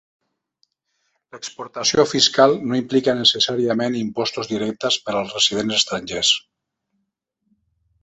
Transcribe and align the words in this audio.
L'exportació 1.35 2.05
fiscal 2.13 2.57
no 2.71 2.79
implica 2.81 3.15
necessàriament 3.21 4.01
impostos 4.01 4.53
directes 4.55 5.01
per 5.07 5.19
als 5.23 5.39
residents 5.39 5.81
estrangers. 5.83 6.37